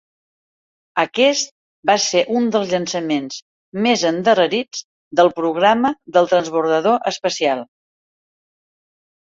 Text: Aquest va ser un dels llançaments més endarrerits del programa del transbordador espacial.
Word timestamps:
Aquest 1.01 1.51
va 1.89 1.95
ser 2.05 2.23
un 2.39 2.47
dels 2.55 2.71
llançaments 2.71 3.37
més 3.87 4.05
endarrerits 4.11 4.83
del 5.21 5.31
programa 5.41 5.93
del 6.17 6.31
transbordador 6.33 7.01
espacial. 7.13 7.63